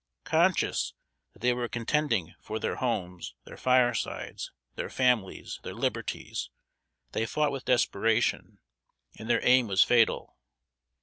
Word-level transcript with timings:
Conscious 0.23 0.95
that 1.33 1.43
they 1.43 1.53
were 1.53 1.67
contending 1.69 2.33
for 2.39 2.57
their 2.57 2.77
homes, 2.77 3.35
their 3.45 3.55
firesides, 3.55 4.51
their 4.73 4.89
families, 4.89 5.59
their 5.61 5.75
liberties, 5.75 6.49
they 7.11 7.27
fought 7.27 7.51
with 7.51 7.65
desperation, 7.65 8.57
and 9.19 9.29
their 9.29 9.45
aim 9.47 9.67
was 9.67 9.83
fatal. 9.83 10.37